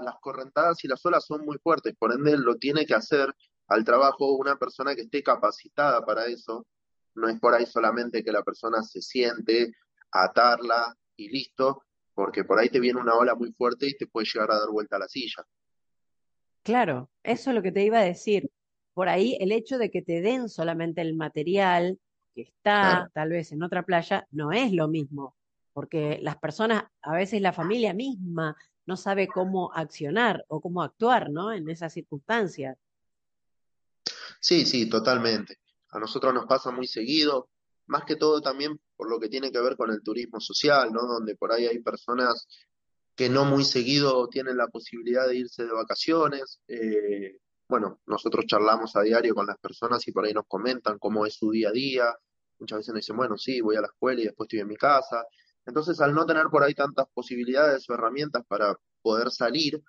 [0.00, 3.34] las correntadas y las olas son muy fuertes, por ende lo tiene que hacer
[3.68, 6.66] al trabajo una persona que esté capacitada para eso.
[7.14, 9.72] No es por ahí solamente que la persona se siente,
[10.10, 11.82] atarla y listo,
[12.14, 14.70] porque por ahí te viene una ola muy fuerte y te puede llegar a dar
[14.70, 15.46] vuelta a la silla.
[16.62, 18.50] Claro, eso es lo que te iba a decir.
[18.92, 21.98] Por ahí el hecho de que te den solamente el material
[22.34, 25.34] que está tal vez en otra playa no es lo mismo,
[25.72, 31.30] porque las personas, a veces la familia misma no sabe cómo accionar o cómo actuar,
[31.30, 31.52] ¿no?
[31.52, 32.76] En esas circunstancias.
[34.40, 35.58] Sí, sí, totalmente.
[35.90, 37.48] A nosotros nos pasa muy seguido,
[37.86, 41.02] más que todo también por lo que tiene que ver con el turismo social, ¿no?
[41.06, 42.46] Donde por ahí hay personas
[43.14, 46.60] que no muy seguido tienen la posibilidad de irse de vacaciones.
[46.68, 51.26] Eh, bueno, nosotros charlamos a diario con las personas y por ahí nos comentan cómo
[51.26, 52.14] es su día a día.
[52.58, 54.76] Muchas veces nos dicen, bueno, sí, voy a la escuela y después estoy en mi
[54.76, 55.24] casa.
[55.64, 59.82] Entonces, al no tener por ahí tantas posibilidades o herramientas para poder salir,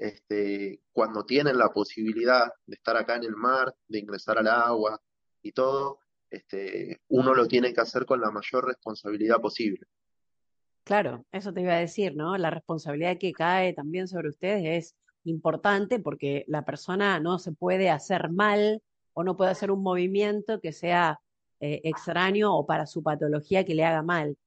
[0.00, 5.00] este, cuando tienen la posibilidad de estar acá en el mar, de ingresar al agua
[5.42, 9.86] y todo, este, uno lo tiene que hacer con la mayor responsabilidad posible.
[10.84, 12.36] Claro, eso te iba a decir, ¿no?
[12.38, 17.90] La responsabilidad que cae también sobre ustedes es importante porque la persona no se puede
[17.90, 18.82] hacer mal
[19.12, 21.20] o no puede hacer un movimiento que sea
[21.60, 24.38] eh, extraño o para su patología que le haga mal.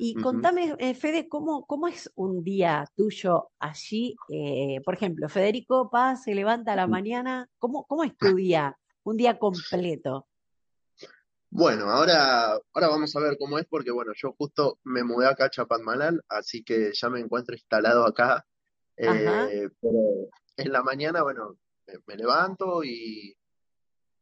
[0.00, 4.14] Y contame, eh, Fede, ¿cómo, ¿cómo es un día tuyo allí?
[4.28, 7.48] Eh, por ejemplo, Federico Paz se levanta a la mañana.
[7.58, 8.78] ¿Cómo, ¿Cómo es tu día?
[9.02, 10.28] Un día completo.
[11.50, 15.46] Bueno, ahora, ahora vamos a ver cómo es, porque bueno, yo justo me mudé acá
[15.46, 18.46] a Chapadmalal, así que ya me encuentro instalado acá.
[18.96, 21.56] Eh, pero en la mañana, bueno,
[22.06, 23.36] me, levanto y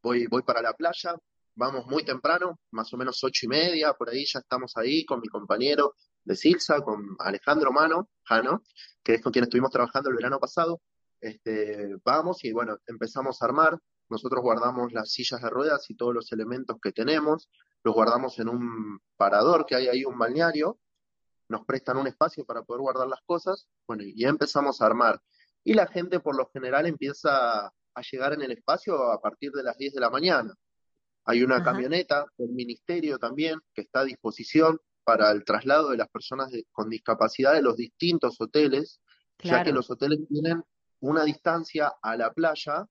[0.03, 1.17] voy, voy para la playa,
[1.57, 5.21] vamos muy temprano, más o menos ocho y media, por ahí ya estamos ahí con
[5.21, 8.63] mi compañero de Silsa, con Alejandro Mano, Jano,
[9.03, 10.81] que es con quien estuvimos trabajando el verano pasado.
[11.21, 13.79] este, vamos y bueno, empezamos a armar.
[14.09, 17.49] Nosotros guardamos las sillas de ruedas y todos los elementos que tenemos,
[17.83, 20.79] los guardamos en un parador que hay ahí, un balneario,
[21.49, 25.21] nos prestan un espacio para poder guardar las cosas, bueno, y ya empezamos a armar.
[25.65, 29.63] Y la gente por lo general empieza a llegar en el espacio a partir de
[29.63, 30.55] las 10 de la mañana.
[31.27, 36.09] Hay una camioneta del ministerio también que está a disposición para el traslado de las
[36.09, 39.01] personas con discapacidad de los distintos hoteles,
[39.43, 40.63] ya que los hoteles tienen
[41.01, 42.87] una distancia a la playa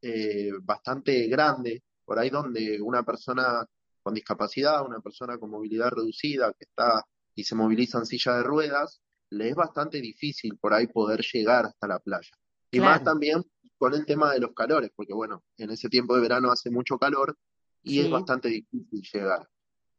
[0.00, 3.66] eh, bastante grande, por ahí donde una persona
[4.02, 8.42] con discapacidad, una persona con movilidad reducida que está y se moviliza en silla de
[8.42, 12.30] ruedas, le es bastante difícil por ahí poder llegar hasta la playa.
[12.70, 13.42] Y más también
[13.76, 16.98] con el tema de los calores, porque bueno, en ese tiempo de verano hace mucho
[16.98, 17.36] calor
[17.84, 19.48] y es bastante difícil llegar.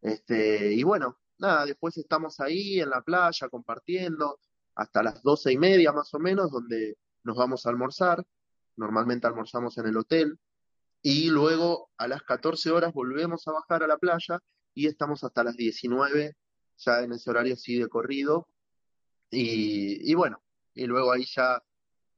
[0.01, 4.39] Este, y bueno, nada, después estamos ahí en la playa compartiendo
[4.75, 8.25] hasta las doce y media más o menos, donde nos vamos a almorzar.
[8.75, 10.37] Normalmente almorzamos en el hotel
[11.01, 14.39] y luego a las 14 horas volvemos a bajar a la playa
[14.73, 16.35] y estamos hasta las 19
[16.77, 18.47] ya en ese horario sí de corrido.
[19.29, 20.43] Y, y bueno,
[20.73, 21.61] y luego ahí ya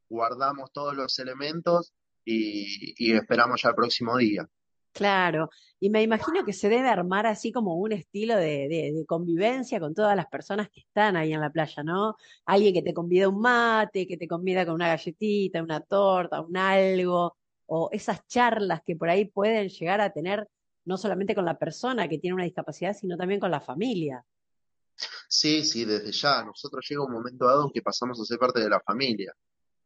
[0.10, 1.94] guardamos todos los elementos
[2.26, 4.48] y, y esperamos ya el próximo día.
[4.98, 9.94] Claro, y me imagino que se debe armar así como un estilo de, convivencia con
[9.94, 12.16] todas las personas que están ahí en la playa, ¿no?
[12.46, 16.58] Alguien que te convida un mate, que te convida con una galletita, una torta, un
[16.58, 20.48] algo, o esas charlas que por ahí pueden llegar a tener
[20.86, 24.26] no solamente con la persona que tiene una discapacidad, sino también con la familia.
[25.28, 26.44] Sí, sí, desde ya.
[26.44, 29.32] Nosotros llega un momento dado en que pasamos a ser parte de la familia,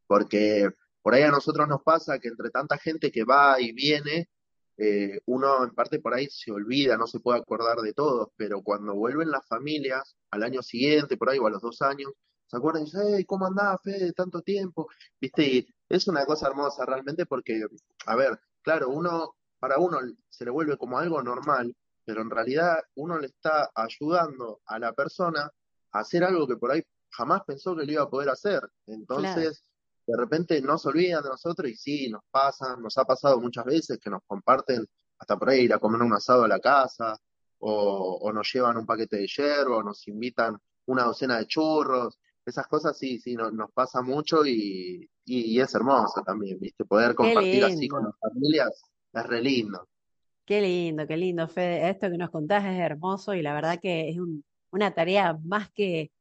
[0.07, 0.69] porque
[1.01, 4.29] por ahí a nosotros nos pasa que entre tanta gente que va y viene,
[4.77, 8.61] eh, uno en parte por ahí se olvida, no se puede acordar de todos, pero
[8.61, 12.11] cuando vuelven las familias al año siguiente, por ahí o a los dos años,
[12.47, 14.11] se acuerdan y dicen, hey, ¿cómo andás, Fede?
[14.13, 15.43] Tanto tiempo, ¿viste?
[15.43, 17.63] Y es una cosa hermosa realmente porque,
[18.05, 22.79] a ver, claro, uno, para uno se le vuelve como algo normal, pero en realidad
[22.95, 25.49] uno le está ayudando a la persona
[25.91, 28.61] a hacer algo que por ahí jamás pensó que lo iba a poder hacer.
[28.85, 29.63] Entonces,
[30.11, 33.65] de repente no se olvidan de nosotros y sí, nos pasa, nos ha pasado muchas
[33.65, 34.85] veces que nos comparten
[35.17, 37.17] hasta por ahí ir a comer un asado a la casa,
[37.59, 42.67] o, nos llevan un paquete de hierro, o nos invitan una docena de churros, esas
[42.67, 46.85] cosas sí, sí, nos pasa mucho y, y, es hermoso también, ¿viste?
[46.85, 49.87] Poder compartir así con las familias es re lindo.
[50.43, 51.87] Qué lindo, qué lindo, Fede.
[51.87, 54.17] Esto que nos contás es hermoso y la verdad que es
[54.71, 56.11] una tarea más que,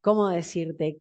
[0.00, 1.00] ¿cómo decirte?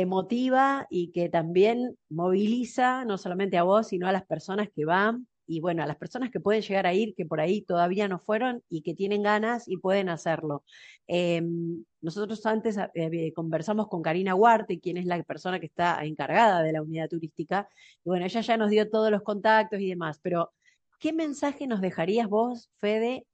[0.00, 5.26] Emotiva y que también moviliza no solamente a vos, sino a las personas que van
[5.46, 8.20] y bueno, a las personas que pueden llegar a ir, que por ahí todavía no
[8.20, 10.62] fueron y que tienen ganas y pueden hacerlo.
[11.08, 16.04] Em, nosotros antes eh, eh, conversamos con Karina Huarte, quien es la persona que está
[16.04, 17.68] encargada de la unidad turística,
[18.04, 20.52] y bueno, ella ya nos dio todos los contactos y demás, pero
[21.00, 23.26] ¿qué mensaje nos dejarías vos, Fede,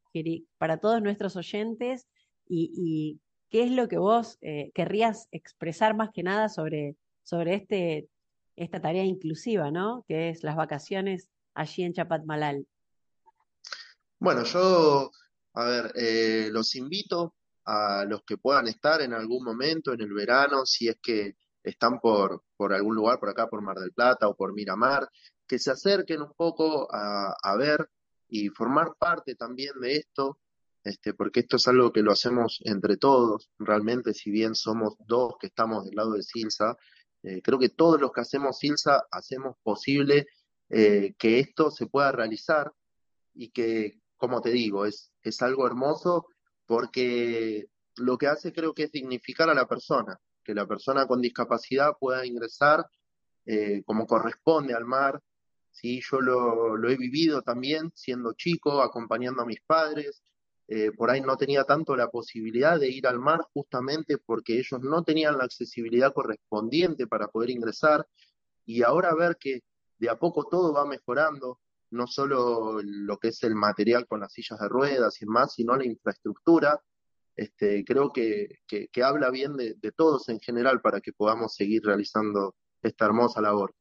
[0.57, 2.07] para todos nuestros oyentes
[2.49, 8.09] y ¿Qué es lo que vos eh, querrías expresar más que nada sobre, sobre este,
[8.57, 10.05] esta tarea inclusiva, ¿no?
[10.09, 12.67] Que es las vacaciones allí en Chapatmalal.
[14.19, 15.11] Bueno, yo,
[15.55, 20.13] a ver, eh, los invito a los que puedan estar en algún momento en el
[20.13, 24.29] verano, si es que están por, por algún lugar por acá, por Mar del Plata
[24.29, 25.09] o por Miramar,
[25.47, 27.91] que se acerquen un poco a, a ver
[28.29, 30.39] y formar parte también de esto,
[30.87, 35.35] este, porque esto es algo que lo hacemos entre todos, realmente, si bien somos dos
[35.41, 36.77] que estamos del lado de Silsa,
[37.25, 40.29] eh, creo que todos los que hacemos Silsa hacemos posible
[40.69, 42.73] eh, que esto se pueda realizar
[43.35, 46.29] y que, como te digo, es, es algo hermoso
[46.67, 51.21] porque lo que hace creo que es dignificar a la persona, que la persona con
[51.21, 52.87] discapacidad pueda ingresar
[53.45, 55.21] eh, como corresponde al mar.
[55.73, 56.01] ¿sí?
[56.09, 60.23] Yo lo, lo he vivido también siendo chico, acompañando a mis padres,
[60.69, 64.81] eh, por ahí no tenía tanto la posibilidad de ir al mar justamente porque ellos
[64.83, 68.07] no tenían la accesibilidad correspondiente para poder ingresar
[68.65, 69.61] y ahora ver que
[69.99, 74.33] de a poco todo va mejorando, no solo lo que es el material con las
[74.33, 76.83] sillas de ruedas y más, sino la infraestructura,
[77.37, 81.83] este, creo que, que, habla bien de, de todos en general para que podamos seguir
[81.85, 83.75] realizando esta hermosa labor.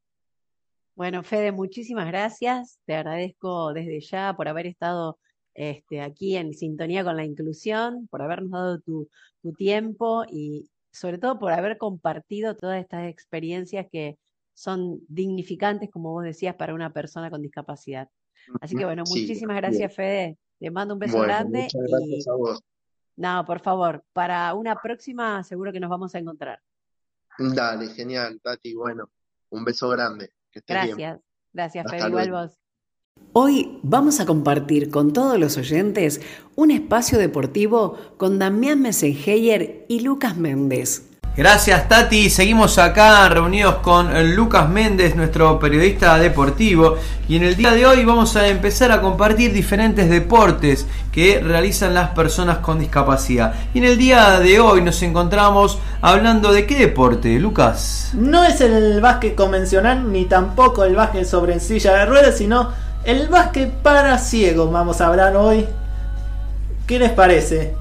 [0.93, 2.79] Bueno, Fede, muchísimas gracias.
[2.85, 5.19] Te agradezco desde ya por haber estado
[5.55, 9.09] este, aquí en sintonía con la inclusión, por habernos dado tu,
[9.57, 14.17] tiempo y sobre todo por haber compartido todas estas experiencias que
[14.55, 18.09] son dignificantes, como vos decías, para una persona con discapacidad.
[18.59, 20.37] Así que bueno, muchísimas gracias, Fede.
[20.59, 21.63] Te mando un beso grande.
[21.63, 22.63] Muchas gracias a vos.
[23.17, 26.59] No, por favor, para una próxima seguro que nos vamos a encontrar.
[27.37, 28.73] Dale, genial, Tati.
[28.73, 29.11] Bueno,
[29.49, 30.31] Un beso grande.
[30.51, 30.97] Que estés bien.
[30.97, 31.21] Gracias,
[31.53, 32.64] gracias, Hasta Fede, igual vos.
[33.37, 36.21] Hoy vamos a compartir con todos los oyentes
[36.55, 41.03] un espacio deportivo con Damián Messengeyer y Lucas Méndez.
[41.35, 46.95] Gracias Tati, seguimos acá reunidos con Lucas Méndez, nuestro periodista deportivo,
[47.27, 51.93] y en el día de hoy vamos a empezar a compartir diferentes deportes que realizan
[51.93, 53.53] las personas con discapacidad.
[53.73, 58.11] Y en el día de hoy nos encontramos hablando de qué deporte, Lucas.
[58.13, 63.27] No es el básquet convencional ni tampoco el básquet sobre silla de ruedas, sino el
[63.27, 64.71] básquet para ciegos.
[64.71, 65.65] Vamos a hablar hoy.
[66.87, 67.73] ¿Qué les parece?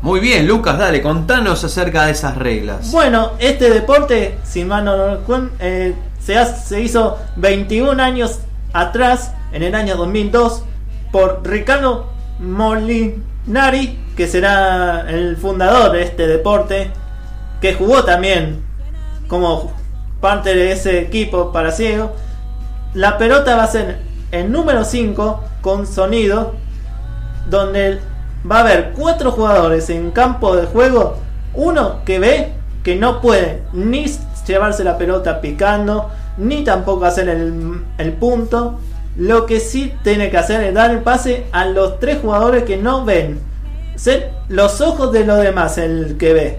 [0.00, 2.90] Muy bien, Lucas, dale, contanos acerca de esas reglas.
[2.92, 8.40] Bueno, este deporte, si mal no recuerdo, eh, se, se hizo 21 años
[8.72, 10.64] atrás, en el año 2002,
[11.10, 16.90] por Ricardo Molinari, que será el fundador de este deporte,
[17.60, 18.62] que jugó también
[19.26, 19.72] como
[20.20, 22.12] parte de ese equipo para ciego.
[22.92, 24.00] La pelota va a ser
[24.30, 26.54] el número 5 con sonido,
[27.48, 28.00] donde
[28.50, 31.16] va a haber cuatro jugadores en campo de juego.
[31.54, 32.52] Uno que ve
[32.82, 34.06] que no puede ni
[34.46, 38.78] llevarse la pelota picando, ni tampoco hacer el, el punto.
[39.16, 42.76] Lo que sí tiene que hacer es dar el pase a los tres jugadores que
[42.76, 43.40] no ven.
[43.94, 46.58] Ser los ojos de los demás el que ve.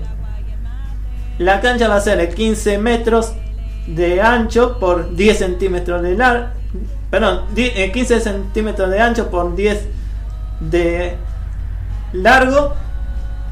[1.38, 3.34] La cancha va a ser de 15 metros
[3.88, 6.48] de ancho por 10 centímetros de largo.
[7.16, 9.88] Perdón, eh, 15 centímetros de ancho por 10
[10.60, 11.16] de
[12.12, 12.74] largo.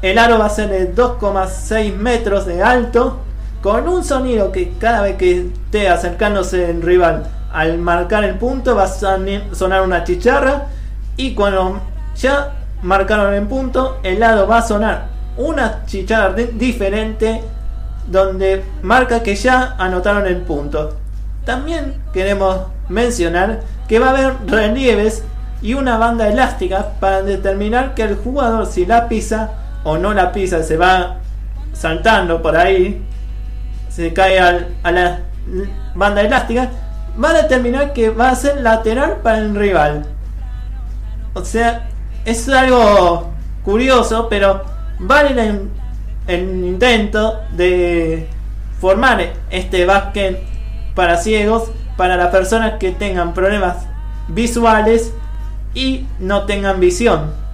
[0.02, 3.20] El aro va a ser de 2,6 metros de alto.
[3.62, 8.76] Con un sonido que cada vez que esté acercándose el rival al marcar el punto
[8.76, 10.66] va a sonar una chicharra.
[11.16, 11.80] Y cuando
[12.16, 12.52] ya
[12.82, 15.06] marcaron el punto, el lado va a sonar
[15.38, 17.40] una chicharra di- diferente
[18.08, 20.96] donde marca que ya anotaron el punto.
[21.46, 25.24] También queremos mencionar que va a haber relieves
[25.62, 29.52] y una banda elástica para determinar que el jugador si la pisa
[29.84, 31.16] o no la pisa se va
[31.72, 33.02] saltando por ahí,
[33.88, 35.20] se cae al- a la
[35.94, 36.70] banda elástica,
[37.22, 40.06] va a determinar que va a ser lateral para el rival.
[41.34, 41.86] O sea,
[42.24, 43.30] es algo
[43.64, 44.62] curioso, pero
[44.98, 45.68] vale el,
[46.26, 48.28] el intento de
[48.80, 50.42] formar este básquet
[50.94, 53.86] para ciegos, para las personas que tengan problemas
[54.28, 55.12] visuales
[55.74, 57.44] y no tengan visión.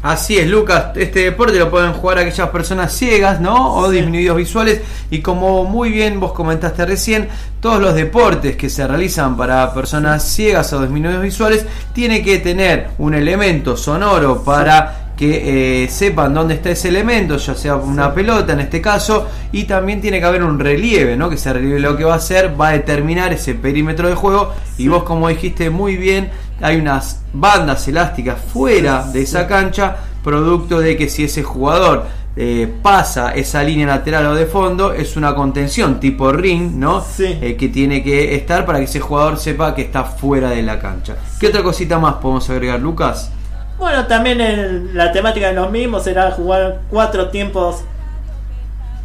[0.00, 3.74] Así es, Lucas, este deporte lo pueden jugar aquellas personas ciegas, ¿no?
[3.74, 3.96] O Sí.
[3.96, 4.80] disminuidos visuales.
[5.10, 7.28] Y como muy bien vos comentaste recién,
[7.60, 12.90] todos los deportes que se realizan para personas ciegas o disminuidos visuales tiene que tener
[12.98, 18.52] un elemento sonoro para que eh, sepan dónde está ese elemento, ya sea una pelota
[18.52, 21.28] en este caso, y también tiene que haber un relieve, ¿no?
[21.28, 24.52] Que ese relieve lo que va a hacer va a determinar ese perímetro de juego.
[24.78, 26.30] Y vos, como dijiste muy bien,
[26.62, 32.06] hay unas bandas elásticas fuera de esa cancha, producto de que si ese jugador
[32.36, 37.00] eh, pasa esa línea lateral o de fondo, es una contención tipo ring, ¿no?
[37.00, 37.36] Sí.
[37.42, 40.78] Eh, que tiene que estar para que ese jugador sepa que está fuera de la
[40.78, 41.16] cancha.
[41.40, 43.32] ¿Qué otra cosita más podemos agregar, Lucas?
[43.78, 47.84] Bueno, también el- la temática de los mismos será jugar cuatro tiempos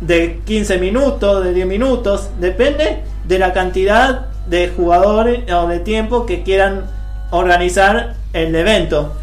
[0.02, 6.26] de 15 minutos, de 10 minutos, depende de la cantidad de jugadores o de tiempo
[6.26, 6.86] que quieran
[7.32, 9.14] organizar el evento.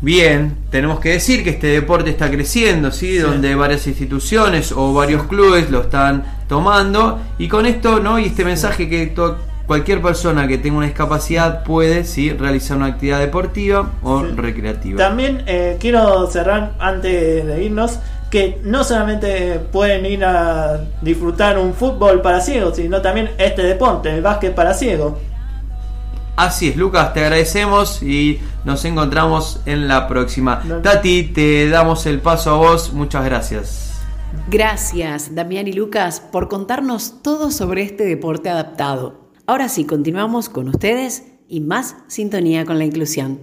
[0.00, 3.18] Bien, tenemos que decir que este deporte está creciendo, ¿sí?
[3.18, 8.18] Donde varias instituciones o varios clubes lo están tomando y con esto, ¿no?
[8.20, 9.38] Y este mensaje que to-
[9.68, 12.32] cualquier persona que tenga una discapacidad puede, ¿sí?
[12.32, 14.32] Realizar una actividad deportiva o Sí.
[14.34, 14.98] recreativa.
[14.98, 18.00] También eh, quiero cerrar antes de irnos
[18.30, 24.10] que no solamente pueden ir a disfrutar un fútbol para ciegos, sino también este deporte,
[24.12, 25.14] el básquet para ciegos.
[26.36, 30.62] Así es, Lucas, te agradecemos y nos encontramos en la próxima.
[30.64, 30.76] No.
[30.78, 33.84] Tati, te damos el paso a vos, muchas gracias.
[34.48, 39.27] Gracias, Damián y Lucas, por contarnos todo sobre este deporte adaptado.
[39.48, 43.40] Ahora sí, continuamos con ustedes y más sintonía con la inclusión.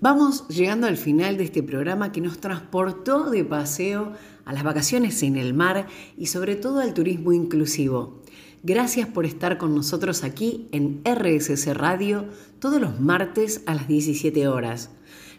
[0.00, 4.14] Vamos llegando al final de este programa que nos transportó de paseo
[4.46, 8.22] a las vacaciones en el mar y sobre todo al turismo inclusivo.
[8.62, 12.24] Gracias por estar con nosotros aquí en RSC Radio
[12.58, 14.88] todos los martes a las 17 horas.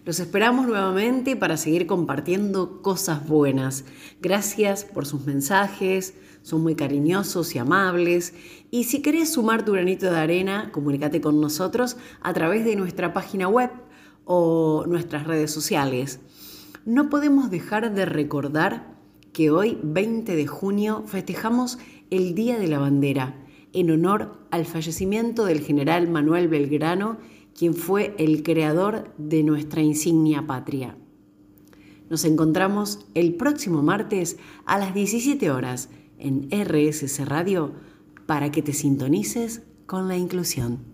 [0.05, 3.86] Los esperamos nuevamente para seguir compartiendo cosas buenas.
[4.21, 8.33] Gracias por sus mensajes, son muy cariñosos y amables.
[8.71, 13.13] Y si querés sumar tu granito de arena, comunícate con nosotros a través de nuestra
[13.13, 13.71] página web
[14.25, 16.19] o nuestras redes sociales.
[16.85, 18.95] No podemos dejar de recordar
[19.33, 21.77] que hoy, 20 de junio, festejamos
[22.09, 23.35] el Día de la Bandera
[23.73, 27.17] en honor al fallecimiento del general Manuel Belgrano,
[27.57, 30.97] quien fue el creador de nuestra insignia patria.
[32.09, 35.89] Nos encontramos el próximo martes a las 17 horas
[36.22, 37.74] en RSC Radio
[38.26, 40.90] para que te sintonices con la inclusión.